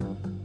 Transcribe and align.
thank 0.00 0.18
you 0.24 0.37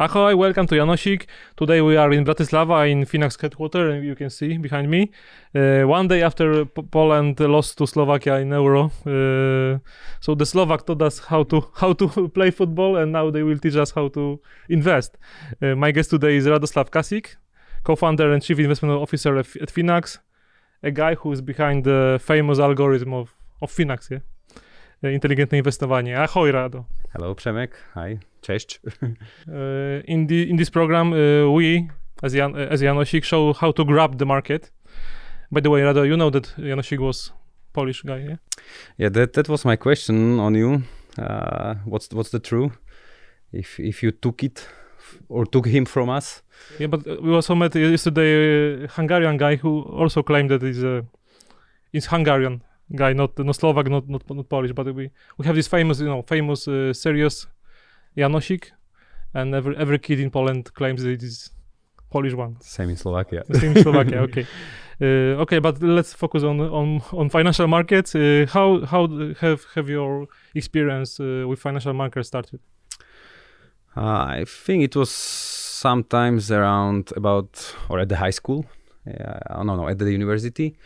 Ahoy, 0.00 0.36
welcome 0.36 0.64
to 0.68 0.76
Janosik. 0.76 1.26
Today 1.56 1.80
we 1.80 1.96
are 1.96 2.12
in 2.12 2.24
Bratislava 2.24 2.88
in 2.88 3.04
Finax 3.04 3.40
headquarters, 3.40 4.04
you 4.04 4.14
can 4.14 4.30
see 4.30 4.56
behind 4.56 4.88
me. 4.88 5.10
Uh, 5.52 5.82
one 5.88 6.06
day 6.06 6.22
after 6.22 6.66
P- 6.66 6.82
Poland 6.82 7.40
lost 7.40 7.78
to 7.78 7.84
Slovakia 7.84 8.36
in 8.36 8.52
Euro, 8.52 8.92
uh, 9.06 9.80
so 10.20 10.36
the 10.36 10.46
Slovak 10.46 10.86
taught 10.86 11.02
us 11.02 11.18
how 11.18 11.42
to 11.42 11.66
how 11.80 11.92
to 11.94 12.28
play 12.28 12.52
football, 12.52 12.96
and 12.96 13.10
now 13.10 13.28
they 13.28 13.42
will 13.42 13.58
teach 13.58 13.74
us 13.74 13.90
how 13.90 14.06
to 14.06 14.38
invest. 14.68 15.18
Uh, 15.60 15.74
my 15.74 15.90
guest 15.90 16.10
today 16.10 16.36
is 16.36 16.46
Radoslav 16.46 16.90
Kasik, 16.90 17.34
co-founder 17.82 18.32
and 18.32 18.40
chief 18.40 18.60
investment 18.60 18.94
officer 18.94 19.36
at, 19.36 19.46
at 19.56 19.68
Finax, 19.68 20.18
a 20.80 20.92
guy 20.92 21.16
who 21.16 21.32
is 21.32 21.40
behind 21.40 21.82
the 21.82 22.20
famous 22.22 22.60
algorithm 22.60 23.12
of, 23.12 23.34
of 23.60 23.72
Finax, 23.72 24.10
yeah? 24.10 24.20
Uh, 25.04 25.12
inteligentne 25.14 25.58
inwestowanie. 25.58 26.20
Ahoj, 26.20 26.52
Rado. 26.52 26.84
Hello, 27.14 27.34
Przemek. 27.34 27.76
Hi. 27.94 28.18
Cześć. 28.40 28.80
Uh, 29.48 30.02
in 30.04 30.26
the 30.26 30.42
in 30.42 30.56
this 30.56 30.70
program, 30.70 31.12
uh, 31.12 31.56
we 31.56 31.88
as 32.22 32.32
Jan, 32.32 32.54
uh, 32.54 32.72
as 32.72 32.82
Janosik 32.82 33.24
show 33.24 33.52
how 33.52 33.72
to 33.72 33.84
grab 33.84 34.18
the 34.18 34.24
market. 34.24 34.72
By 35.52 35.60
the 35.60 35.70
way, 35.70 35.82
Rado, 35.82 36.04
you 36.04 36.16
know 36.16 36.30
that 36.30 36.54
Janosik 36.58 36.98
was 36.98 37.32
Polish 37.72 38.02
guy, 38.02 38.18
yeah? 38.18 38.36
Yeah, 38.96 39.12
that 39.12 39.32
that 39.32 39.48
was 39.48 39.64
my 39.64 39.76
question 39.76 40.40
on 40.40 40.54
you. 40.54 40.82
Uh, 41.18 41.74
what's 41.84 42.08
what's 42.12 42.30
the 42.30 42.40
true? 42.40 42.70
If 43.52 43.78
if 43.78 44.02
you 44.02 44.10
took 44.10 44.42
it 44.42 44.68
or 45.28 45.46
took 45.46 45.66
him 45.66 45.84
from 45.84 46.08
us? 46.08 46.42
Yeah, 46.78 46.90
but 46.90 47.06
uh, 47.06 47.16
we 47.22 47.34
also 47.34 47.54
met 47.54 47.74
yesterday 47.74 48.84
a 48.84 48.88
Hungarian 48.88 49.36
guy 49.36 49.56
who 49.56 49.82
also 49.82 50.22
claimed 50.22 50.50
that 50.50 50.62
he's 50.62 50.82
a 50.82 51.04
he's 51.92 52.06
Hungarian 52.06 52.62
guy, 52.94 53.12
not 53.12 53.38
no 53.38 53.52
Slovak, 53.52 53.88
not 53.88 54.08
not, 54.08 54.22
not 54.30 54.48
Polish. 54.48 54.72
But 54.72 54.86
we 54.94 55.10
we 55.36 55.46
have 55.46 55.54
this 55.54 55.68
famous, 55.68 56.00
you 56.00 56.06
know, 56.06 56.22
famous 56.22 56.68
uh, 56.68 56.92
serious 56.92 57.46
Janosik, 58.16 58.70
and 59.34 59.54
every 59.54 59.76
every 59.76 59.98
kid 59.98 60.20
in 60.20 60.30
Poland 60.30 60.72
claims 60.74 61.02
that 61.02 61.10
it 61.10 61.22
is 61.22 61.50
Polish 62.10 62.34
one. 62.34 62.56
Same 62.60 62.90
in 62.90 62.96
Slovakia. 62.96 63.44
Same 63.52 63.76
in 63.76 63.82
Slovakia. 63.82 64.22
Okay, 64.22 64.46
uh, 65.02 65.42
okay, 65.42 65.58
but 65.58 65.82
let's 65.82 66.14
focus 66.14 66.42
on 66.42 66.60
on 66.60 67.02
on 67.12 67.28
financial 67.28 67.66
markets. 67.66 68.14
Uh, 68.14 68.46
how 68.48 68.84
how 68.86 69.08
have 69.40 69.64
have 69.74 69.88
your 69.88 70.26
experience 70.54 71.20
uh, 71.20 71.46
with 71.46 71.58
financial 71.60 71.92
markets 71.92 72.28
started? 72.28 72.60
Uh, 73.96 74.40
I 74.40 74.44
think 74.46 74.84
it 74.84 74.96
was 74.96 75.10
sometimes 75.10 76.50
around 76.50 77.12
about 77.16 77.74
or 77.88 77.98
at 78.00 78.08
the 78.08 78.16
high 78.16 78.30
school. 78.30 78.64
Uh, 79.06 79.62
no, 79.64 79.76
no, 79.76 79.88
at 79.88 79.98
the 79.98 80.12
university. 80.12 80.76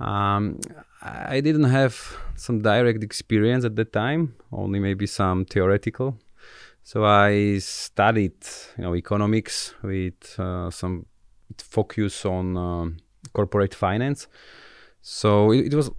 Um, 0.00 0.58
I 1.02 1.40
didn't 1.40 1.64
have 1.64 1.94
some 2.36 2.60
direct 2.62 3.02
experience 3.02 3.64
at 3.64 3.76
the 3.76 3.84
time, 3.84 4.34
only 4.52 4.78
maybe 4.80 5.06
some 5.06 5.44
theoretical. 5.44 6.16
So 6.82 7.04
I 7.04 7.58
studied, 7.58 8.36
you 8.76 8.84
know, 8.84 8.94
economics 8.94 9.74
with 9.82 10.38
uh, 10.38 10.70
some 10.70 11.06
focus 11.58 12.24
on 12.24 12.56
um, 12.56 12.96
corporate 13.32 13.74
finance. 13.74 14.26
So 15.02 15.52
it, 15.52 15.66
it 15.72 15.74
was 15.74 15.90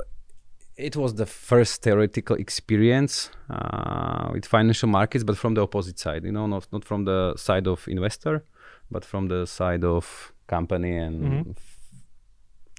it 0.77 0.95
was 0.95 1.13
the 1.15 1.25
first 1.25 1.81
theoretical 1.83 2.37
experience 2.37 3.29
uh, 3.49 4.29
with 4.33 4.45
financial 4.45 4.87
markets, 4.87 5.23
but 5.23 5.37
from 5.37 5.53
the 5.53 5.61
opposite 5.61 5.99
side. 5.99 6.23
You 6.23 6.31
know, 6.31 6.47
not 6.47 6.67
not 6.71 6.85
from 6.85 7.05
the 7.05 7.33
side 7.35 7.67
of 7.67 7.87
investor, 7.87 8.43
but 8.89 9.03
from 9.05 9.27
the 9.27 9.45
side 9.45 9.83
of 9.83 10.33
company 10.47 10.97
and 10.97 11.45
Mhm. 11.45 11.55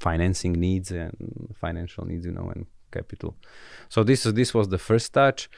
Financing 0.01 0.55
needs 0.55 0.91
and 0.91 1.55
financial 1.61 2.05
needs. 2.05 2.27
You 2.27 2.33
know, 2.33 2.51
and 2.55 2.67
capital. 2.91 3.37
So 3.89 4.03
this 4.03 4.27
is 4.27 4.35
this 4.35 4.53
was 4.53 4.69
the 4.69 4.79
first 4.79 5.13
touch, 5.13 5.49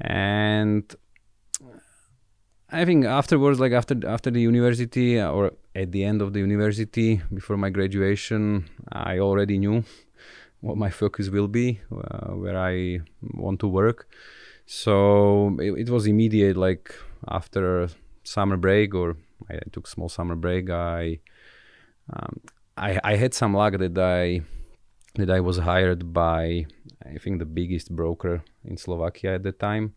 and 0.00 0.84
I 2.70 2.84
think 2.84 3.04
afterwards, 3.04 3.60
like 3.60 3.72
after 3.72 3.94
after 4.06 4.30
the 4.30 4.40
university 4.40 5.20
or 5.20 5.52
at 5.74 5.92
the 5.92 6.04
end 6.04 6.22
of 6.22 6.32
the 6.32 6.40
university, 6.40 7.22
before 7.32 7.56
my 7.56 7.70
graduation, 7.70 8.68
I 8.90 9.18
already 9.18 9.58
knew 9.58 9.84
what 10.60 10.76
my 10.76 10.90
focus 10.90 11.28
will 11.28 11.48
be, 11.48 11.80
uh, 11.92 12.32
where 12.42 12.58
I 12.58 13.00
want 13.34 13.60
to 13.60 13.68
work. 13.68 14.08
So 14.66 15.56
it, 15.60 15.72
it 15.72 15.90
was 15.90 16.06
immediate. 16.06 16.56
Like 16.56 16.94
after 17.28 17.88
summer 18.24 18.56
break, 18.56 18.94
or 18.94 19.16
I 19.50 19.58
took 19.72 19.86
small 19.86 20.08
summer 20.08 20.36
break, 20.36 20.70
I 20.70 21.20
um, 22.12 22.40
I, 22.76 22.98
I 23.04 23.16
had 23.16 23.34
some 23.34 23.54
luck 23.54 23.78
that 23.78 23.98
I 23.98 24.42
that 25.16 25.30
I 25.30 25.40
was 25.40 25.58
hired 25.58 26.12
by 26.12 26.66
I 27.04 27.18
think 27.18 27.38
the 27.38 27.46
biggest 27.46 27.94
broker 27.94 28.42
in 28.64 28.76
Slovakia 28.76 29.34
at 29.36 29.42
the 29.44 29.52
time. 29.52 29.94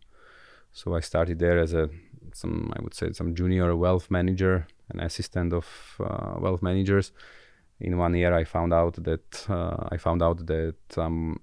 So 0.72 0.94
I 0.94 1.00
started 1.00 1.38
there 1.38 1.58
as 1.58 1.74
a 1.74 1.88
some 2.32 2.72
I 2.76 2.82
would 2.82 2.94
say 2.94 3.12
some 3.12 3.34
junior 3.34 3.74
wealth 3.74 4.10
manager, 4.10 4.66
an 4.90 5.00
assistant 5.00 5.52
of 5.52 5.66
uh, 6.00 6.36
wealth 6.38 6.62
managers. 6.62 7.12
In 7.80 7.96
one 7.96 8.14
year, 8.14 8.34
I 8.34 8.44
found 8.44 8.72
out 8.72 9.02
that 9.04 9.46
uh, 9.48 9.88
I 9.90 9.96
found 9.98 10.22
out 10.22 10.46
that 10.46 10.76
I'm 10.96 11.40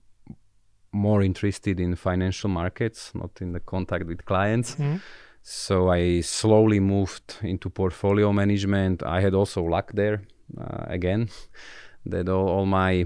more 0.91 1.21
interested 1.21 1.79
in 1.79 1.95
financial 1.95 2.49
markets, 2.49 3.11
not 3.13 3.41
in 3.41 3.51
the 3.51 3.59
contact 3.59 4.05
with 4.05 4.25
clients. 4.25 4.75
Mhm. 4.75 5.01
So 5.41 5.89
I 5.89 6.21
slowly 6.21 6.79
moved 6.79 7.37
into 7.41 7.69
portfolio 7.69 8.31
management. 8.33 9.03
I 9.03 9.21
had 9.21 9.33
also 9.33 9.63
luck 9.63 9.91
there 9.93 10.21
uh, 10.57 10.85
again, 10.87 11.29
that 12.05 12.29
all, 12.29 12.47
all 12.49 12.65
my 12.65 13.05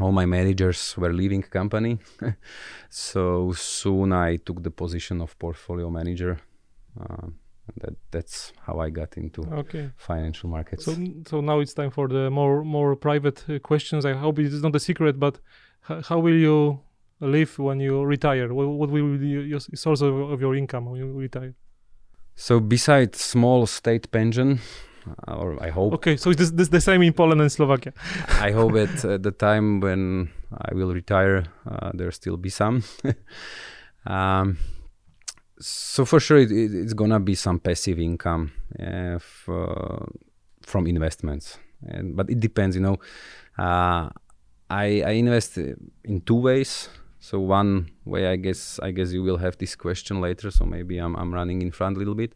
all 0.00 0.12
my 0.12 0.26
managers 0.26 0.94
were 0.96 1.12
leaving 1.12 1.42
company. 1.42 1.98
so 2.88 3.52
soon 3.52 4.12
I 4.12 4.36
took 4.36 4.62
the 4.62 4.70
position 4.70 5.20
of 5.20 5.36
portfolio 5.38 5.90
manager. 5.90 6.38
Uh, 7.00 7.28
that 7.76 7.96
that's 8.10 8.52
how 8.66 8.78
I 8.80 8.90
got 8.90 9.16
into 9.16 9.42
Okay. 9.52 9.90
financial 9.96 10.48
markets. 10.48 10.84
So, 10.84 10.96
so 11.26 11.40
now 11.40 11.60
it's 11.60 11.74
time 11.74 11.90
for 11.90 12.08
the 12.08 12.30
more 12.30 12.64
more 12.64 12.96
private 12.96 13.44
uh, 13.48 13.58
questions. 13.58 14.04
I 14.04 14.14
hope 14.14 14.38
it 14.38 14.52
is 14.52 14.62
not 14.62 14.74
a 14.76 14.80
secret, 14.80 15.18
but 15.18 15.38
how 16.08 16.18
will 16.18 16.36
you 16.36 16.80
live 17.20 17.58
when 17.58 17.80
you 17.80 18.02
retire? 18.04 18.52
What, 18.54 18.68
what 18.68 18.90
will 18.90 19.18
be 19.18 19.28
your 19.28 19.60
source 19.60 20.00
of, 20.00 20.14
of 20.14 20.40
your 20.40 20.54
income 20.56 20.86
when 20.86 21.00
you 21.00 21.12
retire? 21.12 21.54
So 22.34 22.60
besides 22.60 23.20
small 23.20 23.66
state 23.66 24.10
pension, 24.10 24.60
or 25.26 25.62
I 25.62 25.70
hope 25.70 25.94
Okay, 25.94 26.16
so 26.16 26.32
this 26.32 26.50
this 26.50 26.68
the 26.68 26.80
same 26.80 27.02
in 27.02 27.12
Poland 27.12 27.40
and 27.40 27.50
Slovakia. 27.50 27.92
I 28.40 28.50
hope 28.52 28.76
at 28.76 29.04
uh, 29.04 29.18
the 29.18 29.32
time 29.32 29.80
when 29.80 30.30
I 30.52 30.74
will 30.74 30.92
retire, 30.92 31.44
uh, 31.66 31.90
there 31.94 32.10
still 32.10 32.36
be 32.36 32.50
some. 32.50 32.82
um, 34.06 34.58
so 35.60 36.04
for 36.04 36.20
sure, 36.20 36.38
it, 36.38 36.52
it, 36.52 36.74
it's 36.74 36.94
gonna 36.94 37.20
be 37.20 37.34
some 37.34 37.58
passive 37.58 37.98
income 37.98 38.52
uh, 38.78 39.18
uh, 39.48 40.06
from 40.62 40.86
investments, 40.86 41.58
and 41.86 42.16
but 42.16 42.30
it 42.30 42.40
depends. 42.40 42.76
You 42.76 42.82
know, 42.82 42.96
uh, 43.58 44.08
I 44.70 45.02
I 45.02 45.12
invest 45.18 45.58
in 45.58 46.20
two 46.24 46.40
ways. 46.40 46.88
So 47.20 47.40
one 47.40 47.90
way, 48.04 48.28
I 48.28 48.36
guess, 48.36 48.78
I 48.80 48.92
guess 48.92 49.12
you 49.12 49.24
will 49.24 49.38
have 49.38 49.58
this 49.58 49.74
question 49.74 50.20
later. 50.20 50.50
So 50.50 50.64
maybe 50.64 50.98
I'm 50.98 51.16
I'm 51.16 51.34
running 51.34 51.62
in 51.62 51.72
front 51.72 51.96
a 51.96 51.98
little 51.98 52.14
bit. 52.14 52.34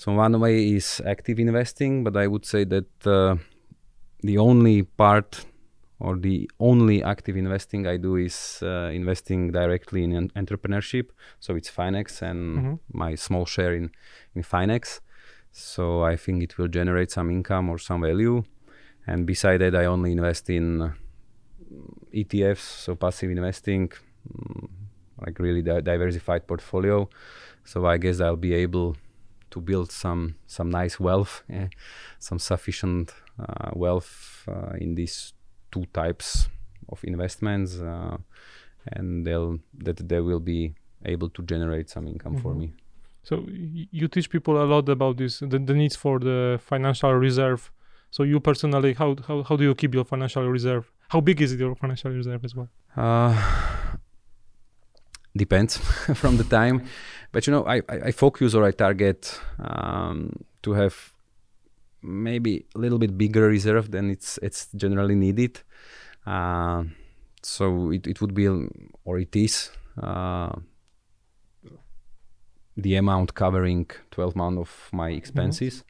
So 0.00 0.12
one 0.14 0.40
way 0.40 0.56
is 0.76 1.02
active 1.04 1.38
investing, 1.38 2.04
but 2.04 2.16
I 2.16 2.26
would 2.26 2.46
say 2.46 2.64
that 2.64 3.06
uh, 3.06 3.36
the 4.22 4.38
only 4.38 4.82
part 4.82 5.44
or 5.98 6.16
the 6.16 6.50
only 6.58 7.02
active 7.04 7.36
investing 7.36 7.86
I 7.86 7.98
do 7.98 8.16
is 8.16 8.60
uh, 8.62 8.90
investing 9.00 9.52
directly 9.52 10.02
in 10.04 10.12
en- 10.14 10.30
entrepreneurship. 10.30 11.06
So 11.38 11.54
it's 11.54 11.70
Finax 11.70 12.22
and 12.22 12.40
Mhm. 12.58 12.78
my 12.92 13.14
small 13.16 13.44
share 13.44 13.74
in 13.80 13.90
in 14.34 14.42
Finax. 14.42 15.00
So 15.52 15.84
I 16.12 16.16
think 16.16 16.42
it 16.42 16.56
will 16.56 16.68
generate 16.78 17.10
some 17.10 17.28
income 17.30 17.68
or 17.72 17.78
some 17.78 18.00
value. 18.00 18.42
And 19.06 19.26
beside 19.26 19.58
that, 19.58 19.74
I 19.74 19.84
only 19.84 20.12
invest 20.12 20.48
in 20.48 20.80
uh, 20.80 20.92
ETFs, 22.20 22.64
so 22.84 22.94
passive 22.94 23.30
investing, 23.30 23.92
mm, 24.28 24.68
like 25.26 25.38
really 25.38 25.62
di- 25.62 25.82
diversified 25.82 26.46
portfolio. 26.46 27.08
So 27.64 27.84
I 27.94 27.98
guess 27.98 28.18
I'll 28.20 28.42
be 28.50 28.54
able 28.64 28.96
to 29.50 29.60
build 29.60 29.90
some 29.92 30.34
some 30.46 30.70
nice 30.70 30.98
wealth, 31.00 31.42
eh, 31.48 31.68
some 32.18 32.38
sufficient 32.38 33.12
uh, 33.38 33.70
wealth 33.74 34.44
uh, 34.48 34.72
in 34.80 34.94
these 34.94 35.32
two 35.70 35.84
types 35.92 36.48
of 36.88 37.00
investments, 37.04 37.80
uh, 37.80 38.16
and 38.92 39.24
they'll 39.26 39.58
that 39.84 40.08
they 40.08 40.20
will 40.20 40.40
be 40.40 40.74
able 41.04 41.28
to 41.30 41.42
generate 41.42 41.88
some 41.90 42.06
income 42.08 42.36
for 42.36 42.52
Mhm. 42.54 42.58
me. 42.60 42.72
So 43.22 43.44
you 43.92 44.08
teach 44.08 44.28
people 44.30 44.54
a 44.62 44.64
lot 44.64 44.88
about 44.88 45.16
this, 45.18 45.40
the, 45.40 45.58
the 45.58 45.74
needs 45.74 45.96
for 45.96 46.18
the 46.18 46.58
financial 46.62 47.12
reserve. 47.14 47.70
So 48.10 48.24
you 48.24 48.40
personally, 48.40 48.94
how, 48.94 49.14
how 49.28 49.42
how 49.42 49.56
do 49.56 49.64
you 49.64 49.74
keep 49.74 49.94
your 49.94 50.04
financial 50.04 50.48
reserve? 50.48 50.90
How 51.08 51.20
big 51.20 51.40
is 51.40 51.54
your 51.54 51.74
financial 51.76 52.10
reserve 52.10 52.44
as 52.44 52.54
well? 52.56 52.68
Uh, 52.96 53.34
depends 55.36 55.76
from 56.14 56.36
the 56.36 56.44
time, 56.44 56.84
but 57.32 57.46
you 57.46 57.52
know, 57.52 57.64
I, 57.66 57.82
I, 57.88 58.10
focus 58.10 58.54
or 58.54 58.64
I 58.64 58.72
target 58.72 59.40
um, 59.58 60.44
to 60.62 60.72
have 60.72 61.12
maybe 62.02 62.66
a 62.74 62.78
little 62.78 62.98
bit 62.98 63.16
bigger 63.16 63.46
reserve 63.46 63.90
than 63.90 64.10
it's 64.10 64.38
it's 64.42 64.68
generally 64.74 65.14
needed. 65.14 65.60
Uh, 66.26 66.84
so 67.42 67.90
it, 67.90 68.06
it 68.06 68.20
would 68.20 68.34
be 68.34 68.48
or 69.04 69.18
it 69.18 69.34
is 69.36 69.70
uh, 70.00 70.52
the 72.76 72.96
amount 72.96 73.34
covering 73.34 73.88
12 74.10 74.36
months 74.36 74.60
of 74.60 74.88
my 74.92 75.10
expenses. 75.10 75.84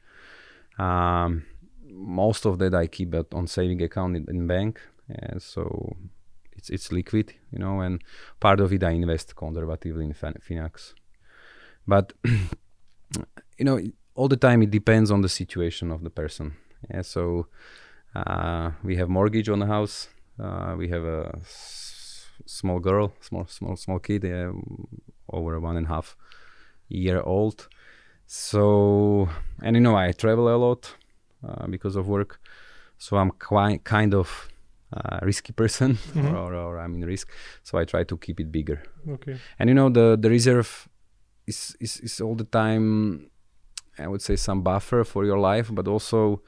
Mm-hmm. 0.79 0.81
Um, 0.81 1.45
most 1.85 2.45
of 2.45 2.59
that 2.59 2.73
I 2.73 2.87
keep 2.87 3.13
it 3.13 3.33
on 3.33 3.47
saving 3.47 3.81
account 3.81 4.15
in, 4.15 4.25
in 4.29 4.47
bank, 4.47 4.79
and 5.09 5.41
so 5.41 5.95
it's 6.61 6.69
it's 6.69 6.91
liquid, 6.91 7.33
you 7.51 7.57
know, 7.59 7.81
and 7.81 8.03
part 8.39 8.59
of 8.59 8.71
it 8.71 8.83
I 8.83 8.91
invest 8.91 9.35
conservatively 9.35 10.05
in 10.05 10.13
Finax. 10.13 10.93
But 11.87 12.13
you 13.57 13.65
know, 13.65 13.79
all 14.15 14.27
the 14.27 14.37
time 14.37 14.61
it 14.61 14.71
depends 14.71 15.11
on 15.11 15.21
the 15.21 15.29
situation 15.29 15.91
of 15.91 16.03
the 16.03 16.09
person. 16.09 16.53
Yeah, 16.89 17.01
so 17.01 17.47
uh, 18.15 18.71
we 18.83 18.95
have 18.97 19.09
mortgage 19.09 19.49
on 19.49 19.59
the 19.59 19.65
house. 19.65 20.09
Uh, 20.39 20.75
we 20.77 20.89
have 20.89 21.03
a 21.03 21.31
s- 21.37 22.27
small 22.45 22.79
girl, 22.79 23.13
small 23.21 23.45
small 23.47 23.75
small 23.75 23.99
kid, 23.99 24.23
over 25.29 25.59
one 25.59 25.77
and 25.77 25.87
a 25.87 25.89
half 25.89 26.15
year 26.89 27.21
old. 27.21 27.67
So 28.27 29.29
and 29.61 29.75
you 29.75 29.81
know 29.81 29.95
I 29.95 30.11
travel 30.11 30.47
a 30.47 30.57
lot 30.57 30.95
uh, 31.47 31.67
because 31.67 31.95
of 31.95 32.07
work, 32.07 32.39
so 32.97 33.17
I'm 33.17 33.31
quite 33.31 33.83
kind 33.83 34.13
of 34.13 34.47
uh, 34.93 35.19
risky 35.21 35.53
person 35.53 35.93
mm-hmm. 36.13 36.35
or, 36.35 36.53
or, 36.53 36.79
I'm 36.79 36.95
in 36.95 37.05
risk. 37.05 37.29
So 37.63 37.77
I 37.77 37.85
try 37.85 38.03
to 38.03 38.17
keep 38.17 38.39
it 38.39 38.51
bigger. 38.51 38.83
Okay. 39.07 39.37
And 39.59 39.69
you 39.69 39.73
know 39.73 39.89
the 39.89 40.17
the 40.19 40.29
reserve 40.29 40.89
is 41.47 41.75
is, 41.79 41.99
is 41.99 42.21
all 42.21 42.35
the 42.35 42.45
time. 42.45 43.29
I 43.97 44.07
would 44.07 44.21
say 44.21 44.35
some 44.35 44.61
buffer 44.61 45.03
for 45.03 45.25
your 45.25 45.37
life, 45.37 45.69
but 45.71 45.87
also 45.87 46.41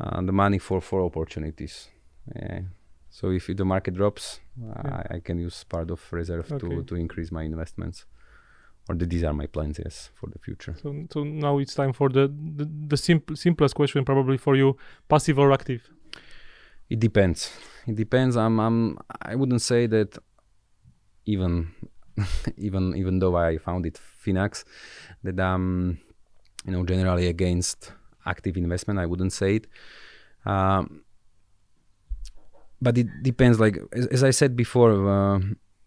uh, 0.00 0.20
the 0.22 0.32
money 0.32 0.58
for 0.58 0.80
for 0.80 1.02
opportunities. 1.02 1.88
Yeah. 2.34 2.62
So 3.10 3.30
if 3.30 3.46
the 3.46 3.64
market 3.64 3.94
drops, 3.94 4.40
yeah. 4.56 5.02
I, 5.10 5.16
I, 5.16 5.20
can 5.20 5.38
use 5.38 5.64
part 5.64 5.90
of 5.90 6.00
reserve 6.12 6.50
okay. 6.52 6.68
to 6.68 6.84
to 6.84 6.94
increase 6.94 7.32
my 7.32 7.42
investments. 7.42 8.06
Or 8.88 8.94
the, 8.94 9.06
these 9.06 9.24
are 9.24 9.34
my 9.34 9.46
plans, 9.46 9.78
yes, 9.78 10.10
for 10.14 10.28
the 10.30 10.38
future. 10.38 10.74
So, 10.82 10.94
so 11.12 11.22
now 11.22 11.58
it's 11.58 11.74
time 11.74 11.92
for 11.92 12.08
the 12.08 12.28
the, 12.28 12.68
the 12.88 12.96
simple, 12.96 13.36
simplest 13.36 13.74
question, 13.74 14.04
probably 14.04 14.38
for 14.38 14.56
you: 14.56 14.76
passive 15.08 15.38
or 15.38 15.52
active? 15.52 15.82
It 16.90 16.98
depends. 16.98 17.52
It 17.86 17.94
depends. 17.94 18.36
I'm. 18.36 18.58
I'm. 18.58 18.98
I 19.22 19.36
wouldn't 19.36 19.62
say 19.62 19.86
that. 19.86 20.18
Even, 21.24 21.70
even 22.56 22.96
even 22.96 23.20
though 23.20 23.36
I 23.36 23.58
found 23.58 23.86
it 23.86 24.00
Finax, 24.24 24.64
that 25.22 25.38
I'm, 25.38 26.00
you 26.66 26.72
know, 26.72 26.84
generally 26.84 27.28
against 27.28 27.92
active 28.26 28.56
investment. 28.56 28.98
I 28.98 29.06
wouldn't 29.06 29.32
say 29.32 29.56
it. 29.56 29.66
Um, 30.44 31.04
but 32.82 32.98
it 32.98 33.06
depends. 33.22 33.60
Like 33.60 33.78
as, 33.92 34.06
as 34.06 34.24
I 34.24 34.30
said 34.30 34.56
before, 34.56 34.90
uh, 35.08 35.40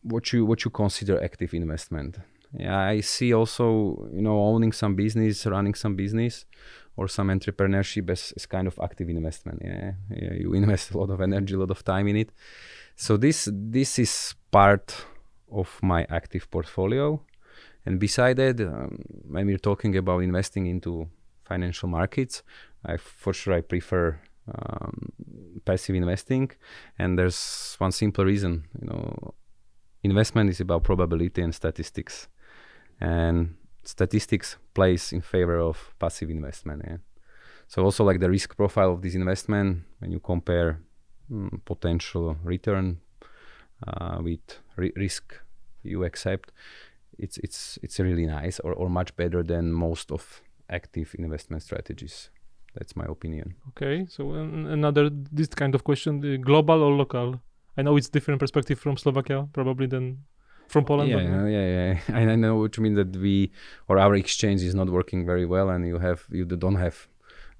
what 0.04 0.32
you 0.32 0.46
what 0.46 0.64
you 0.64 0.72
consider 0.72 1.22
active 1.22 1.54
investment. 1.54 2.18
Yeah, 2.58 2.80
I 2.80 3.02
see 3.02 3.34
also 3.34 4.08
you 4.14 4.22
know 4.22 4.40
owning 4.40 4.72
some 4.72 4.96
business, 4.96 5.46
running 5.46 5.74
some 5.74 5.96
business 5.96 6.46
or 6.96 7.08
some 7.08 7.30
entrepreneurship 7.30 8.10
as, 8.10 8.34
as 8.36 8.46
kind 8.46 8.68
of 8.68 8.80
active 8.82 9.10
investment. 9.10 9.62
Yeah? 9.64 9.94
yeah, 10.10 10.34
you 10.34 10.54
invest 10.54 10.92
a 10.92 10.98
lot 10.98 11.10
of 11.10 11.22
energy, 11.22 11.56
a 11.56 11.58
lot 11.58 11.72
of 11.72 11.84
time 11.84 12.08
in 12.08 12.18
it. 12.18 12.32
So 12.96 13.18
this 13.18 13.50
this 13.52 14.00
is 14.00 14.36
part 14.52 15.06
of 15.52 15.80
my 15.82 16.06
active 16.10 16.50
portfolio. 16.50 17.20
And 17.86 18.00
beside 18.00 18.38
that, 18.38 18.62
um, 18.62 19.00
when 19.28 19.46
we're 19.48 19.58
talking 19.58 19.98
about 19.98 20.20
investing 20.20 20.68
into 20.68 21.10
financial 21.44 21.90
markets, 21.90 22.44
I 22.86 22.98
for 22.98 23.34
sure 23.34 23.56
I 23.56 23.62
prefer 23.62 24.20
um, 24.48 25.12
passive 25.66 25.96
investing. 25.96 26.52
And 26.98 27.18
there's 27.18 27.76
one 27.80 27.92
simple 27.92 28.26
reason, 28.26 28.66
you 28.80 28.88
know, 28.88 29.34
investment 30.04 30.50
is 30.50 30.60
about 30.60 30.84
probability 30.84 31.42
and 31.42 31.54
statistics. 31.54 32.28
And 33.00 33.56
statistics 33.84 34.58
plays 34.74 35.14
in 35.14 35.22
favor 35.22 35.58
of 35.58 35.94
passive 36.00 36.30
investment. 36.30 36.84
Yeah? 36.88 36.98
So 37.68 37.84
also 37.84 38.04
like 38.04 38.20
the 38.20 38.30
risk 38.30 38.56
profile 38.56 38.92
of 38.92 39.02
this 39.02 39.16
investment 39.16 39.84
when 40.00 40.12
you 40.12 40.20
compare 40.20 40.80
mm, 41.32 41.64
potential 41.66 42.38
return 42.44 43.00
uh, 43.88 44.20
with 44.22 44.60
ri- 44.76 44.94
risk 44.96 45.40
you 45.84 46.04
accept, 46.04 46.52
it's 47.20 47.38
it's 47.38 47.78
it's 47.84 48.00
really 48.00 48.26
nice 48.26 48.60
or, 48.60 48.74
or 48.74 48.90
much 48.90 49.16
better 49.16 49.44
than 49.44 49.72
most 49.72 50.12
of 50.12 50.42
active 50.70 51.16
investment 51.20 51.64
strategies. 51.64 52.30
That's 52.74 52.96
my 52.96 53.06
opinion. 53.06 53.56
Okay, 53.70 54.06
so 54.10 54.34
another 54.34 55.10
this 55.32 55.48
kind 55.48 55.76
of 55.76 55.84
question: 55.84 56.42
global 56.42 56.82
or 56.82 56.94
local? 56.94 57.42
I 57.78 57.82
know 57.82 57.98
it's 57.98 58.10
different 58.10 58.40
perspective 58.40 58.80
from 58.80 58.98
Slovakia 58.98 59.48
probably 59.54 59.88
than 59.88 60.26
from 60.68 60.86
Poland. 60.86 61.10
Yeah, 61.10 61.22
yeah, 61.22 61.48
yeah, 61.48 62.00
yeah. 62.10 62.32
I 62.32 62.36
know 62.36 62.56
what 62.58 62.78
you 62.78 62.84
mean 62.84 62.96
that 62.96 63.16
we 63.16 63.52
or 63.88 63.98
our 63.98 64.16
exchange 64.16 64.62
is 64.62 64.76
not 64.76 64.90
working 64.90 65.26
very 65.26 65.46
well, 65.46 65.70
and 65.70 65.88
you 65.88 66.00
have 66.00 66.26
you 66.32 66.46
don't 66.46 66.76
have 66.76 67.08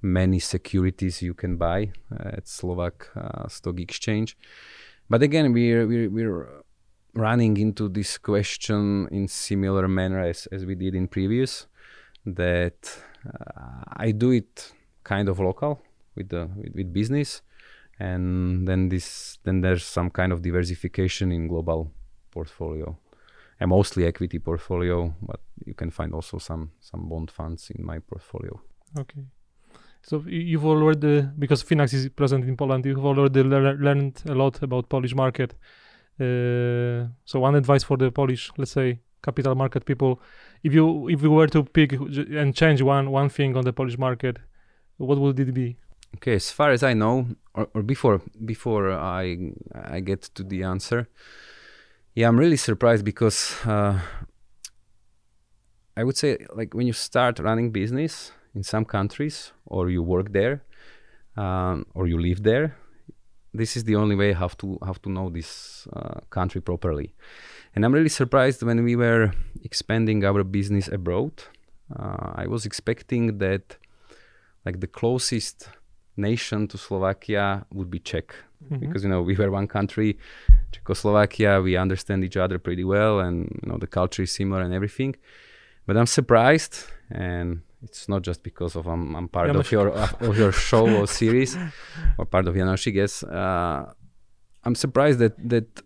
many 0.02 0.40
securities 0.40 1.22
you 1.22 1.34
can 1.34 1.56
buy 1.58 1.92
at 2.12 2.48
Slovak 2.48 3.10
uh, 3.16 3.48
Stock 3.48 3.80
Exchange. 3.80 4.38
But 5.10 5.24
again, 5.24 5.54
we're 5.54 5.88
we're 5.88 6.10
we're 6.10 6.64
running 7.14 7.58
into 7.58 7.88
this 7.88 8.18
question 8.18 9.08
in 9.12 9.28
similar 9.28 9.88
manner 9.88 10.20
as 10.20 10.48
as 10.52 10.66
we 10.66 10.76
did 10.76 10.96
in 10.96 11.08
previous. 11.08 11.68
That 12.26 13.04
uh, 13.28 13.84
I 13.98 14.12
do 14.12 14.32
it 14.32 14.72
kind 15.04 15.28
of 15.28 15.40
local 15.40 15.82
with 16.16 16.30
the 16.30 16.50
with, 16.56 16.74
with 16.76 16.94
business, 16.94 17.42
and 18.00 18.68
then 18.68 18.90
this 18.90 19.40
then 19.44 19.62
there's 19.62 19.84
some 19.84 20.10
kind 20.10 20.32
of 20.32 20.42
diversification 20.42 21.32
in 21.32 21.48
global 21.48 21.92
portfolio 22.34 22.98
a 23.60 23.68
mostly 23.68 24.06
equity 24.06 24.40
portfolio 24.40 25.14
but 25.22 25.40
you 25.66 25.74
can 25.74 25.90
find 25.90 26.14
also 26.14 26.38
some 26.38 26.72
some 26.80 27.10
bond 27.10 27.32
funds 27.32 27.70
in 27.70 27.86
my 27.86 28.00
portfolio. 28.00 28.60
Okay. 28.98 29.24
So 30.02 30.24
you've 30.28 30.66
already 30.66 31.22
because 31.40 31.64
finax 31.64 31.94
is 31.94 32.10
present 32.10 32.44
in 32.46 32.58
poland 32.58 32.86
you've 32.86 33.06
already 33.06 33.44
le- 33.44 33.78
learned 33.86 34.22
a 34.28 34.36
lot 34.36 34.62
about 34.62 34.90
polish 34.90 35.16
market. 35.16 35.56
Uh, 36.20 37.08
so 37.26 37.40
one 37.40 37.56
advice 37.56 37.84
for 37.84 37.98
the 37.98 38.12
polish 38.12 38.52
let's 38.58 38.72
say 38.72 39.00
capital 39.24 39.56
market 39.56 39.86
people 39.86 40.20
if 40.64 40.74
you 40.74 41.10
if 41.10 41.24
you 41.24 41.32
were 41.32 41.48
to 41.48 41.64
pick 41.64 41.94
and 41.94 42.54
change 42.56 42.82
one 42.82 43.10
one 43.10 43.30
thing 43.30 43.56
on 43.58 43.64
the 43.64 43.74
polish 43.74 43.98
market 43.98 44.38
what 44.98 45.18
would 45.18 45.40
it 45.40 45.54
be? 45.54 45.76
Okay 46.16 46.36
as 46.36 46.52
far 46.52 46.70
as 46.72 46.84
i 46.84 46.94
know 46.94 47.26
or, 47.56 47.68
or 47.74 47.82
before 47.82 48.22
before 48.46 48.92
i 48.92 49.26
i 49.98 50.00
get 50.02 50.22
to 50.36 50.44
the 50.44 50.62
answer 50.64 51.08
yeah, 52.16 52.28
I'm 52.28 52.38
really 52.38 52.58
surprised 52.58 53.04
because 53.04 53.56
uh, 53.66 54.00
I 55.98 56.04
would 56.04 56.18
say 56.18 56.46
like 56.56 56.74
when 56.74 56.88
you 56.88 56.94
start 56.94 57.40
running 57.40 57.72
business 57.72 58.32
in 58.56 58.64
some 58.64 58.86
countries 58.86 59.52
or 59.66 59.90
you 59.90 60.04
work 60.04 60.32
there 60.32 60.64
um, 61.38 61.86
or 61.94 62.08
you 62.08 62.20
live 62.20 62.44
there, 62.44 62.76
this 63.54 63.76
is 63.76 63.84
the 63.84 63.96
only 63.96 64.16
way 64.16 64.34
how 64.34 64.48
to 64.48 64.78
how 64.84 64.94
to 64.94 65.10
know 65.10 65.30
this 65.30 65.88
uh, 65.94 66.20
country 66.30 66.62
properly. 66.62 67.14
And 67.76 67.86
I'm 67.86 67.94
really 67.94 68.10
surprised 68.10 68.62
when 68.64 68.84
we 68.84 68.96
were 68.96 69.32
expanding 69.64 70.24
our 70.24 70.44
business 70.44 70.88
abroad. 70.88 71.44
Uh, 71.96 72.32
I 72.36 72.48
was 72.48 72.66
expecting 72.66 73.40
that 73.40 73.78
like 74.66 74.80
the 74.80 74.88
closest 74.88 75.70
nation 76.16 76.68
to 76.68 76.78
Slovakia 76.78 77.66
would 77.72 77.90
be 77.90 78.00
Czech 78.00 78.36
mm-hmm. 78.64 78.80
because 78.80 79.04
you 79.04 79.10
know 79.10 79.22
we 79.22 79.36
were 79.36 79.52
one 79.52 79.68
country, 79.68 80.18
Czechoslovakia. 80.74 81.62
We 81.62 81.78
understand 81.78 82.24
each 82.24 82.38
other 82.38 82.60
pretty 82.60 82.84
well, 82.84 83.20
and 83.20 83.48
you 83.64 83.70
know 83.70 83.78
the 83.78 83.88
culture 83.88 84.24
is 84.24 84.32
similar 84.32 84.62
and 84.62 84.74
everything. 84.74 85.16
But 85.86 85.98
I'm 85.98 86.08
surprised, 86.08 86.76
and 87.10 87.62
it's 87.84 88.08
not 88.08 88.22
just 88.22 88.44
because 88.44 88.76
of 88.76 88.88
I'm, 88.88 89.16
I'm 89.16 89.28
part 89.28 89.56
of 89.56 89.72
your 89.72 89.90
of 90.22 90.38
your 90.38 90.52
show 90.52 90.88
or 90.88 91.08
series 91.22 91.58
or 92.18 92.26
part 92.26 92.48
of 92.48 92.56
Janosik. 92.56 92.96
Yes, 92.96 93.24
uh, 93.24 93.92
I'm 94.64 94.76
surprised 94.76 95.20
that 95.20 95.34
that, 95.50 95.82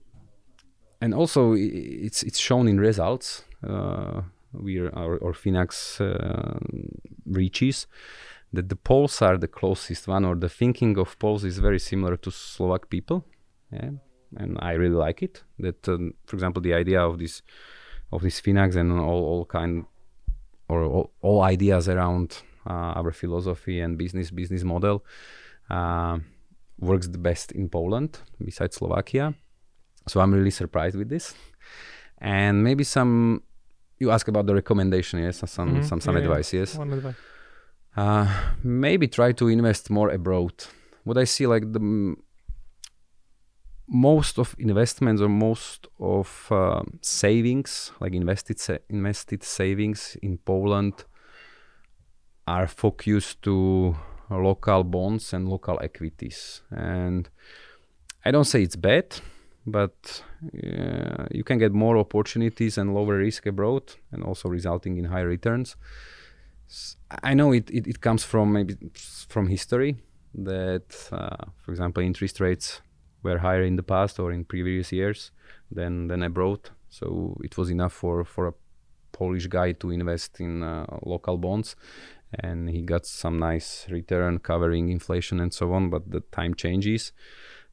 and 1.01 1.13
also 1.13 1.53
it's 1.53 2.23
it's 2.23 2.39
shown 2.39 2.67
in 2.67 2.79
results. 2.79 3.43
Uh, 3.67 4.21
we 4.53 4.79
are 4.79 4.93
our, 4.95 5.23
our 5.23 5.33
Finax 5.33 5.99
uh, 5.99 6.59
reaches 7.25 7.87
that 8.53 8.69
the 8.69 8.75
Poles 8.75 9.21
are 9.21 9.37
the 9.37 9.47
closest 9.47 10.07
one, 10.07 10.25
or 10.25 10.35
the 10.35 10.49
thinking 10.49 10.97
of 10.97 11.17
Poles 11.19 11.43
is 11.43 11.57
very 11.59 11.79
similar 11.79 12.17
to 12.17 12.31
Slovak 12.31 12.89
people. 12.89 13.25
Yeah, 13.71 13.91
and 14.35 14.57
I 14.59 14.73
really 14.73 14.95
like 14.95 15.23
it. 15.23 15.43
That, 15.59 15.87
um, 15.87 16.13
for 16.25 16.35
example, 16.35 16.61
the 16.61 16.73
idea 16.73 17.01
of 17.01 17.17
this 17.19 17.41
of 18.11 18.21
this 18.21 18.41
Finax 18.41 18.75
and 18.75 18.91
all, 18.91 19.23
all 19.23 19.45
kind 19.45 19.85
or 20.69 20.83
all, 20.83 21.11
all 21.21 21.41
ideas 21.41 21.87
around 21.87 22.41
uh, 22.65 22.99
our 22.99 23.11
philosophy 23.11 23.79
and 23.79 23.97
business 23.97 24.31
business 24.31 24.63
model 24.63 25.05
uh, 25.69 26.19
works 26.79 27.07
the 27.07 27.17
best 27.17 27.51
in 27.51 27.69
Poland 27.69 28.19
besides 28.43 28.75
Slovakia. 28.75 29.33
So 30.07 30.21
I'm 30.21 30.33
really 30.33 30.51
surprised 30.51 30.95
with 30.95 31.09
this. 31.09 31.35
And 32.19 32.63
maybe 32.63 32.83
some 32.83 33.43
you 33.99 34.11
ask 34.11 34.27
about 34.27 34.45
the 34.45 34.53
recommendation, 34.53 35.19
yes, 35.19 35.37
some 35.45 35.69
mm-hmm. 35.69 35.83
some 35.83 36.01
some 36.01 36.15
yeah, 36.15 36.23
advice, 36.23 36.53
yes. 36.53 36.75
One 36.75 36.93
advice 36.93 37.15
Uh, 37.97 38.29
maybe 38.61 39.07
try 39.07 39.31
to 39.33 39.47
invest 39.47 39.89
more 39.89 40.11
abroad. 40.11 40.53
What 41.03 41.17
I 41.17 41.25
see 41.25 41.47
like 41.47 41.73
the 41.73 41.81
most 43.87 44.37
of 44.37 44.55
investments 44.59 45.21
or 45.21 45.29
most 45.29 45.87
of 45.99 46.47
uh, 46.51 46.81
savings, 47.01 47.91
like 47.99 48.13
invested 48.13 48.59
sa- 48.59 48.77
invested 48.89 49.43
savings 49.43 50.17
in 50.21 50.37
Poland, 50.37 51.05
are 52.45 52.67
focused 52.67 53.41
to 53.41 53.95
local 54.29 54.83
bonds 54.83 55.33
and 55.33 55.47
local 55.47 55.79
equities. 55.81 56.61
And 56.69 57.29
I 58.25 58.31
don't 58.31 58.45
say 58.45 58.61
it's 58.61 58.75
bad, 58.75 59.21
but 59.65 60.23
uh, 60.43 61.25
you 61.31 61.43
can 61.43 61.57
get 61.57 61.73
more 61.73 61.97
opportunities 61.97 62.77
and 62.77 62.93
lower 62.93 63.17
risk 63.17 63.45
abroad, 63.45 63.93
and 64.11 64.23
also 64.23 64.49
resulting 64.49 64.97
in 64.97 65.05
higher 65.05 65.27
returns. 65.27 65.77
I 67.23 67.33
know 67.33 67.53
it, 67.53 67.69
it, 67.69 67.87
it 67.87 68.01
comes 68.01 68.25
from 68.25 68.51
maybe 68.51 68.75
from 69.29 69.47
history 69.47 69.95
that, 70.35 71.09
uh, 71.11 71.45
for 71.63 71.71
example, 71.71 72.03
interest 72.03 72.41
rates 72.41 72.81
were 73.23 73.39
higher 73.39 73.63
in 73.63 73.75
the 73.75 73.83
past 73.83 74.19
or 74.19 74.31
in 74.31 74.45
previous 74.45 74.91
years 74.91 75.31
than 75.71 76.07
than 76.07 76.23
abroad. 76.23 76.69
So 76.89 77.37
it 77.43 77.57
was 77.57 77.69
enough 77.69 77.93
for 77.93 78.23
for 78.23 78.47
a 78.47 78.53
Polish 79.11 79.47
guy 79.47 79.71
to 79.73 79.91
invest 79.91 80.39
in 80.39 80.63
uh, 80.63 80.85
local 81.03 81.37
bonds, 81.37 81.75
and 82.33 82.69
he 82.69 82.81
got 82.81 83.05
some 83.05 83.39
nice 83.39 83.87
return 83.89 84.39
covering 84.39 84.89
inflation 84.89 85.39
and 85.39 85.53
so 85.53 85.73
on. 85.73 85.89
But 85.89 86.11
the 86.11 86.21
time 86.31 86.53
changes, 86.53 87.11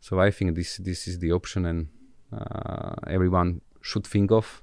so 0.00 0.20
I 0.20 0.30
think 0.30 0.54
this 0.54 0.78
this 0.78 1.06
is 1.06 1.18
the 1.18 1.32
option, 1.32 1.66
and 1.66 1.88
uh, 2.32 2.94
everyone 3.06 3.60
should 3.80 4.06
think 4.06 4.30
of. 4.30 4.62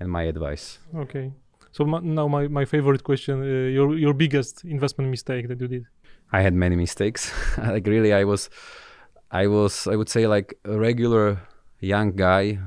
And 0.00 0.10
my 0.10 0.24
advice. 0.24 0.80
Okay. 0.96 1.32
So 1.70 1.84
my, 1.84 2.00
now 2.00 2.26
my, 2.26 2.48
my 2.48 2.64
favorite 2.64 3.04
question: 3.04 3.40
uh, 3.40 3.68
your 3.70 3.96
your 3.96 4.14
biggest 4.14 4.64
investment 4.64 5.10
mistake 5.10 5.46
that 5.46 5.60
you 5.60 5.68
did? 5.68 5.84
I 6.32 6.40
had 6.40 6.54
many 6.54 6.76
mistakes. 6.76 7.30
like 7.58 7.86
really, 7.86 8.12
I 8.12 8.24
was, 8.24 8.50
I 9.32 9.46
was, 9.46 9.86
I 9.86 9.96
would 9.96 10.08
say 10.10 10.26
like 10.26 10.58
a 10.64 10.78
regular 10.78 11.40
young 11.80 12.12
guy 12.12 12.58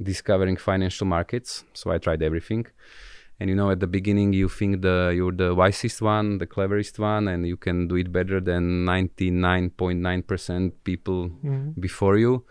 discovering 0.00 0.56
financial 0.56 1.06
markets. 1.06 1.64
So 1.72 1.90
I 1.90 1.98
tried 1.98 2.22
everything. 2.22 2.66
And 3.40 3.50
you 3.50 3.56
know, 3.56 3.70
at 3.70 3.80
the 3.80 3.86
beginning, 3.86 4.32
you 4.32 4.48
think 4.48 4.80
the 4.82 5.12
you're 5.14 5.32
the 5.32 5.54
wisest 5.54 6.00
one, 6.00 6.38
the 6.38 6.46
cleverest 6.46 6.98
one, 6.98 7.28
and 7.28 7.46
you 7.46 7.56
can 7.56 7.86
do 7.88 7.96
it 7.96 8.10
better 8.10 8.40
than 8.40 8.84
99.9% 8.86 10.72
people 10.84 11.30
Mhm. 11.44 11.74
before 11.80 12.16
you. 12.16 12.44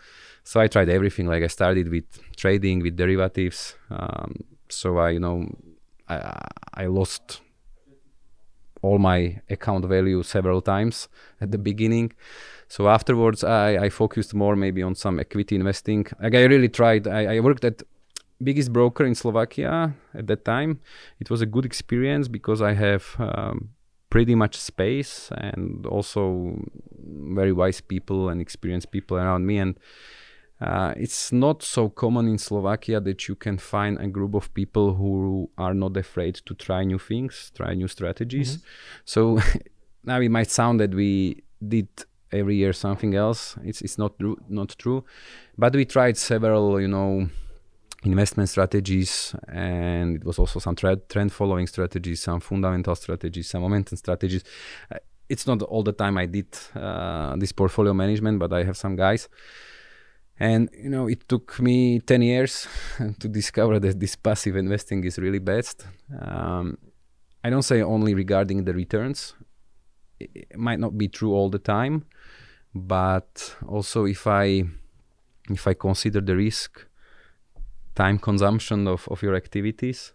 So 0.44 0.60
I 0.60 0.68
tried 0.68 0.88
everything. 0.88 1.26
Like 1.26 1.42
I 1.42 1.48
started 1.48 1.88
with 1.88 2.04
trading, 2.36 2.82
with 2.82 2.94
derivatives. 2.96 3.76
Um, 3.90 4.44
so 4.68 4.98
I, 4.98 5.10
you 5.10 5.20
know, 5.20 5.48
I, 6.08 6.16
I 6.74 6.86
lost 6.86 7.40
all 8.82 8.98
my 8.98 9.40
account 9.50 9.84
value 9.86 10.22
several 10.22 10.60
times 10.60 11.08
at 11.40 11.50
the 11.50 11.58
beginning. 11.58 12.12
So 12.68 12.88
afterwards, 12.88 13.44
I, 13.44 13.76
I 13.76 13.88
focused 13.90 14.34
more 14.34 14.56
maybe 14.56 14.82
on 14.82 14.94
some 14.94 15.20
equity 15.20 15.54
investing. 15.56 16.06
Like 16.20 16.34
I 16.34 16.44
really 16.44 16.68
tried. 16.68 17.06
I, 17.06 17.36
I 17.36 17.40
worked 17.40 17.64
at 17.64 17.82
biggest 18.42 18.72
broker 18.72 19.04
in 19.04 19.14
Slovakia 19.14 19.94
at 20.14 20.26
that 20.26 20.44
time. 20.44 20.80
It 21.20 21.30
was 21.30 21.40
a 21.40 21.46
good 21.46 21.64
experience 21.64 22.28
because 22.28 22.60
I 22.60 22.74
have 22.74 23.16
um, 23.18 23.70
pretty 24.10 24.34
much 24.34 24.56
space 24.56 25.30
and 25.36 25.86
also 25.86 26.58
very 26.98 27.52
wise 27.52 27.80
people 27.80 28.28
and 28.28 28.40
experienced 28.40 28.90
people 28.90 29.16
around 29.16 29.46
me. 29.46 29.58
And 29.58 29.78
uh, 30.60 30.94
it's 30.96 31.32
not 31.32 31.62
so 31.62 31.88
common 31.88 32.28
in 32.28 32.38
Slovakia 32.38 33.00
that 33.00 33.28
you 33.28 33.34
can 33.34 33.58
find 33.58 33.98
a 33.98 34.06
group 34.06 34.34
of 34.34 34.52
people 34.54 34.94
who 34.94 35.50
are 35.58 35.74
not 35.74 35.96
afraid 35.96 36.36
to 36.46 36.54
try 36.54 36.84
new 36.84 36.98
things, 36.98 37.52
try 37.54 37.74
new 37.74 37.88
strategies. 37.88 38.58
So 39.04 39.38
now 40.04 40.20
it 40.20 40.30
might 40.30 40.50
sound 40.50 40.80
that 40.80 40.94
we 40.94 41.42
did 41.66 41.88
every 42.32 42.56
year 42.56 42.72
something 42.72 43.14
else. 43.14 43.56
It's 43.64 43.82
it's 43.82 43.98
not 43.98 44.18
true, 44.18 44.38
not 44.48 44.76
true, 44.78 45.04
but 45.56 45.74
we 45.74 45.84
tried 45.84 46.16
several, 46.16 46.80
you 46.80 46.88
know, 46.88 47.28
investment 48.04 48.48
strategies, 48.48 49.34
and 49.48 50.16
it 50.16 50.24
was 50.24 50.38
also 50.38 50.58
some 50.60 50.76
trend 50.76 51.08
trend 51.08 51.32
following 51.32 51.66
strategies, 51.66 52.22
some 52.22 52.40
fundamental 52.40 52.94
strategies, 52.94 53.48
some 53.48 53.62
momentum 53.62 53.96
strategies. 53.96 54.44
Uh, 54.90 54.98
it's 55.28 55.46
not 55.46 55.62
all 55.62 55.82
the 55.82 55.92
time 55.92 56.18
I 56.18 56.26
did 56.26 56.46
uh, 56.74 57.36
this 57.36 57.52
portfolio 57.52 57.92
management, 57.92 58.38
but 58.38 58.52
I 58.52 58.64
have 58.64 58.76
some 58.76 58.96
guys. 58.96 59.28
And 60.38 60.68
you 60.72 60.90
know, 60.90 61.08
it 61.08 61.28
took 61.28 61.58
me 61.60 62.00
10 62.00 62.22
years 62.22 62.68
to 63.20 63.28
discover 63.28 63.80
that 63.80 63.98
this 63.98 64.16
passive 64.16 64.56
investing 64.56 65.02
is 65.04 65.18
really 65.18 65.38
best. 65.38 65.86
Um, 66.20 66.78
I 67.42 67.50
don't 67.50 67.62
say 67.62 67.82
only 67.82 68.14
regarding 68.14 68.64
the 68.64 68.74
returns. 68.74 69.34
It 70.18 70.56
might 70.56 70.80
not 70.80 70.96
be 70.96 71.08
true 71.08 71.32
all 71.32 71.50
the 71.50 71.58
time, 71.58 72.04
but 72.80 73.56
also 73.66 74.04
if 74.04 74.26
I 74.26 74.64
if 75.50 75.66
I 75.66 75.74
consider 75.74 76.20
the 76.20 76.36
risk, 76.36 76.86
time 77.94 78.18
consumption 78.18 78.88
of, 78.88 79.08
of 79.08 79.22
your 79.22 79.34
activities. 79.34 80.12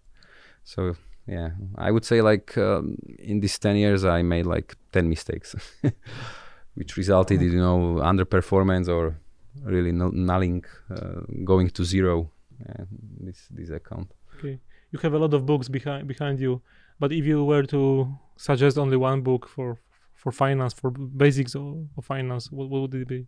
So 0.63 0.95
yeah, 1.27 1.51
I 1.77 1.91
would 1.91 2.05
say 2.05 2.21
like 2.21 2.57
um, 2.57 2.97
in 3.19 3.39
these 3.39 3.57
10 3.59 3.75
years 3.77 4.05
I 4.05 4.21
made 4.21 4.45
like 4.45 4.75
10 4.91 5.09
mistakes, 5.09 5.55
which 6.75 6.97
resulted 6.97 7.41
in 7.41 7.51
you 7.51 7.59
know 7.59 7.99
underperformance 8.01 8.87
or 8.87 9.17
really 9.63 9.91
null- 9.91 10.11
nulling, 10.11 10.65
uh, 10.89 11.21
going 11.43 11.69
to 11.69 11.83
zero 11.83 12.31
uh, 12.67 12.83
this 13.19 13.47
this 13.51 13.69
account. 13.69 14.11
Okay. 14.37 14.59
You 14.91 14.99
have 14.99 15.13
a 15.13 15.19
lot 15.19 15.33
of 15.33 15.45
books 15.45 15.69
behind 15.69 16.07
behind 16.07 16.39
you, 16.39 16.61
but 16.99 17.11
if 17.11 17.25
you 17.25 17.43
were 17.45 17.63
to 17.63 18.07
suggest 18.35 18.77
only 18.77 18.97
one 18.97 19.21
book 19.21 19.47
for 19.47 19.77
for 20.21 20.31
finance, 20.31 20.73
for 20.73 20.91
basics 20.91 21.55
of, 21.55 21.65
of 21.97 22.05
finance, 22.05 22.51
what, 22.51 22.69
what 22.69 22.81
would 22.81 22.93
it 22.93 23.07
be? 23.07 23.27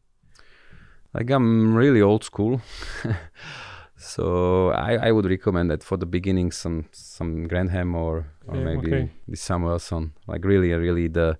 Like 1.13 1.29
I'm 1.35 1.75
really 1.75 2.01
old 2.01 2.23
school, 2.23 2.61
so 3.95 4.69
I, 4.69 5.07
I 5.07 5.11
would 5.11 5.25
recommend 5.25 5.69
that 5.71 5.83
for 5.83 5.97
the 5.97 6.05
beginning 6.05 6.51
some 6.51 6.85
some 6.91 7.47
Grantham 7.47 7.95
or 7.95 8.13
or 8.47 8.55
Yeah, 8.55 8.63
maybe 8.63 8.87
okay. 8.93 9.11
this 9.27 9.41
Samuelson. 9.41 10.13
Like 10.27 10.43
really 10.45 10.73
really 10.73 11.07
the 11.07 11.37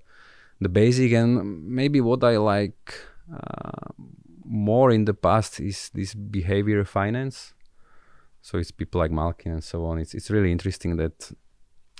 the 0.61 0.69
basic 0.69 1.11
and 1.13 1.65
maybe 1.67 2.01
what 2.01 2.23
I 2.23 2.37
like 2.37 2.93
uh, 3.31 3.93
more 4.45 4.91
in 4.91 5.05
the 5.05 5.13
past 5.13 5.59
is 5.59 5.89
this 5.93 6.13
behavior 6.13 6.85
finance. 6.85 7.53
So 8.41 8.57
it's 8.59 8.71
people 8.71 8.99
like 9.01 9.11
Malkiel 9.11 9.53
and 9.53 9.63
so 9.63 9.85
on. 9.85 9.99
It's 9.99 10.13
it's 10.13 10.29
really 10.29 10.51
interesting 10.51 10.97
that, 10.97 11.31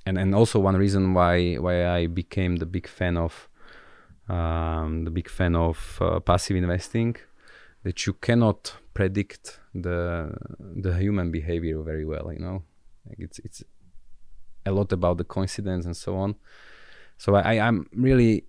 and 0.06 0.18
and 0.18 0.36
also 0.36 0.60
one 0.60 0.76
reason 0.76 1.14
why 1.14 1.56
why 1.56 1.88
I 1.88 2.08
became 2.08 2.58
the 2.58 2.66
big 2.66 2.88
fan 2.88 3.18
of 3.18 3.50
um, 4.30 5.06
the 5.06 5.12
big 5.12 5.30
fan 5.30 5.56
of 5.56 5.98
uh, 6.02 6.20
passive 6.20 6.58
investing, 6.58 7.16
that 7.84 8.06
you 8.06 8.14
cannot 8.14 8.76
predict 8.94 9.60
the 9.74 10.34
the 10.60 10.94
human 10.98 11.32
behavior 11.32 11.82
very 11.82 12.06
well. 12.06 12.32
You 12.32 12.40
know, 12.40 12.64
like 13.08 13.20
it's 13.20 13.40
it's 13.40 13.64
a 14.66 14.72
lot 14.72 14.92
about 14.92 15.18
the 15.18 15.24
coincidence 15.24 15.86
and 15.86 15.96
so 15.96 16.16
on. 16.16 16.36
So 17.18 17.36
I, 17.36 17.60
I'm 17.60 17.88
really 17.96 18.46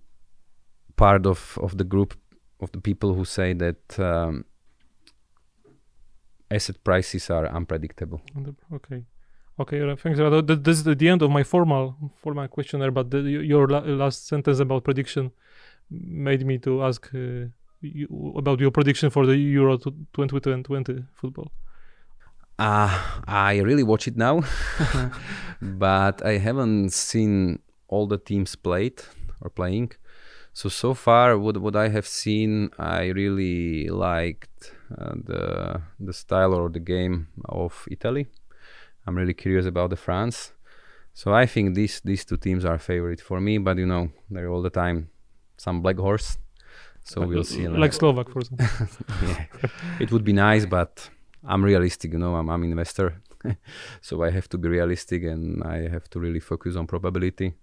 part 0.95 1.25
of 1.25 1.57
of 1.61 1.77
the 1.77 1.83
group 1.83 2.13
of 2.59 2.71
the 2.71 2.79
people 2.79 3.13
who 3.13 3.25
say 3.25 3.53
that 3.53 3.99
um, 3.99 4.45
asset 6.49 6.83
prices 6.83 7.29
are 7.29 7.47
unpredictable. 7.47 8.21
Okay. 8.73 9.03
Okay, 9.57 9.81
uh, 9.81 9.95
thanks. 9.95 10.19
This 10.19 10.77
is 10.79 10.83
the 10.83 11.09
end 11.09 11.21
of 11.21 11.31
my 11.31 11.43
formal 11.43 11.95
formal 12.21 12.47
questionnaire, 12.47 12.91
but 12.91 13.09
the, 13.09 13.21
your 13.21 13.67
la- 13.67 13.79
last 13.79 14.27
sentence 14.27 14.59
about 14.59 14.83
prediction 14.83 15.31
made 15.89 16.45
me 16.45 16.57
to 16.57 16.83
ask 16.83 17.09
uh, 17.13 17.47
you 17.81 18.33
about 18.35 18.59
your 18.59 18.71
prediction 18.71 19.09
for 19.09 19.25
the 19.25 19.37
Euro 19.37 19.77
to 19.77 19.91
2020 20.13 21.05
football. 21.13 21.51
Uh, 22.59 23.01
I 23.27 23.59
really 23.59 23.83
watch 23.83 24.07
it 24.07 24.17
now, 24.17 24.41
but 25.61 26.25
I 26.25 26.37
haven't 26.37 26.91
seen 26.91 27.59
all 27.87 28.07
the 28.07 28.17
teams 28.17 28.55
played 28.55 29.01
or 29.41 29.49
playing. 29.49 29.91
So 30.51 30.67
so 30.67 30.93
far, 30.93 31.37
what 31.37 31.57
what 31.57 31.75
I 31.77 31.89
have 31.89 32.07
seen, 32.07 32.71
I 32.77 33.07
really 33.07 33.87
liked 33.87 34.73
uh, 34.97 35.15
the 35.15 35.81
the 35.99 36.13
style 36.13 36.53
or 36.53 36.69
the 36.69 36.79
game 36.79 37.27
of 37.45 37.85
Italy. 37.89 38.27
I'm 39.05 39.15
really 39.17 39.33
curious 39.33 39.65
about 39.65 39.89
the 39.89 39.95
France. 39.95 40.53
So 41.13 41.33
I 41.33 41.45
think 41.45 41.75
these 41.75 42.01
these 42.03 42.25
two 42.25 42.37
teams 42.37 42.65
are 42.65 42.77
favorite 42.77 43.21
for 43.21 43.39
me. 43.39 43.57
But 43.57 43.77
you 43.77 43.85
know, 43.85 44.09
they're 44.29 44.49
all 44.49 44.61
the 44.61 44.69
time 44.69 45.09
some 45.57 45.81
black 45.81 45.97
horse. 45.97 46.37
So 47.03 47.21
Like- 47.21 47.29
we'll 47.29 47.43
see. 47.43 47.67
Like 47.67 47.93
Slovak, 47.93 48.29
for 48.29 48.39
example. 48.39 48.67
yeah. 49.27 49.45
it 49.99 50.11
would 50.11 50.23
be 50.23 50.33
nice, 50.33 50.65
but 50.65 51.09
I'm 51.47 51.63
realistic, 51.63 52.11
you 52.13 52.19
know, 52.19 52.35
I'm 52.35 52.49
I'm 52.49 52.63
investor. 52.63 53.21
so 54.01 54.23
I 54.23 54.31
have 54.31 54.47
to 54.49 54.57
be 54.57 54.67
realistic 54.69 55.23
and 55.23 55.63
I 55.63 55.87
have 55.87 56.09
to 56.09 56.19
really 56.19 56.39
focus 56.39 56.75
on 56.75 56.87
probability. 56.87 57.53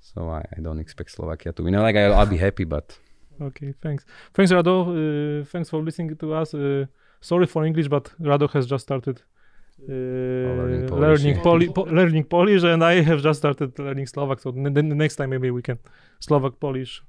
So 0.00 0.28
I, 0.30 0.42
I 0.56 0.60
don't 0.60 0.80
expect 0.80 1.10
Slovakia 1.12 1.52
to 1.52 1.62
win. 1.62 1.74
Like 1.74 1.96
I, 1.96 2.06
I'll 2.06 2.26
be 2.26 2.36
happy, 2.38 2.64
but 2.64 2.98
Okay, 3.40 3.74
thanks. 3.80 4.04
Thanks, 4.34 4.50
Rado. 4.50 4.76
Uh, 4.82 5.44
thanks 5.44 5.70
for 5.70 5.80
listening 5.80 6.16
to 6.16 6.34
us. 6.34 6.54
Uh, 6.54 6.86
sorry 7.20 7.46
for 7.46 7.64
English, 7.64 7.88
but 7.88 8.12
Rado 8.20 8.50
has 8.50 8.66
just 8.66 8.82
started 8.84 9.22
learning 9.86 10.88
Polish, 10.88 11.00
learning, 11.00 11.36
yeah. 11.36 11.42
Poli- 11.42 11.68
po- 11.72 11.86
learning 11.90 12.24
Polish, 12.24 12.62
and 12.64 12.82
I 12.84 13.00
have 13.02 13.22
just 13.22 13.38
started 13.38 13.78
learning 13.78 14.06
Slovak. 14.06 14.40
So 14.40 14.50
next 14.50 15.16
time 15.16 15.30
maybe 15.30 15.50
we 15.50 15.62
can 15.62 15.78
Slovak 16.20 16.58
Polish 16.60 17.02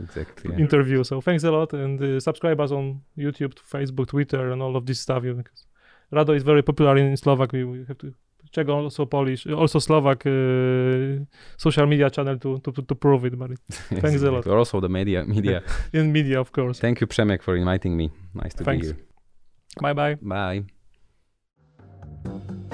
Exactly. 0.00 0.54
interview. 0.60 1.04
So 1.04 1.20
thanks 1.20 1.44
a 1.44 1.50
lot, 1.50 1.72
and 1.72 2.00
uh, 2.02 2.20
subscribe 2.20 2.60
us 2.60 2.70
on 2.72 3.00
YouTube, 3.16 3.54
Facebook, 3.70 4.08
Twitter, 4.08 4.50
and 4.52 4.62
all 4.62 4.76
of 4.76 4.84
this 4.86 5.00
stuff. 5.00 5.22
Because 5.22 5.64
Rado 6.12 6.34
is 6.36 6.42
very 6.42 6.62
popular 6.62 6.96
in 6.96 7.16
Slovak. 7.16 7.52
We, 7.52 7.64
we 7.64 7.84
have 7.88 7.98
to 7.98 8.12
check 8.52 8.68
also 8.68 9.06
Polish, 9.06 9.46
also 9.46 9.78
Slovak 9.78 10.24
uh, 10.26 11.24
social 11.56 11.86
media 11.86 12.10
channel 12.10 12.38
to 12.38 12.58
to, 12.60 12.70
to 12.72 12.94
prove 12.94 13.24
it. 13.24 13.38
But 13.38 13.50
it, 13.52 13.60
Thanks 14.04 14.22
a 14.22 14.30
lot. 14.30 14.46
Also 14.46 14.80
the 14.80 14.88
media 14.88 15.24
media. 15.24 15.62
in 15.92 16.12
media, 16.12 16.40
of 16.40 16.52
course. 16.52 16.78
Thank 16.80 17.00
you, 17.00 17.06
Przemek, 17.06 17.42
for 17.42 17.56
inviting 17.56 17.96
me. 17.96 18.10
Nice 18.34 18.54
to 18.54 18.64
Thanks. 18.64 18.92
be 18.92 18.92
here. 18.92 19.00
Bye 19.80 19.92
bye. 19.94 20.75
Bye. 22.26 22.65